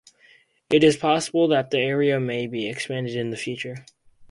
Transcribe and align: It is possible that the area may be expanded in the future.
It 0.71 0.83
is 0.83 0.97
possible 0.97 1.47
that 1.49 1.69
the 1.69 1.77
area 1.77 2.19
may 2.19 2.47
be 2.47 2.67
expanded 2.67 3.15
in 3.15 3.29
the 3.29 3.37
future. 3.37 3.85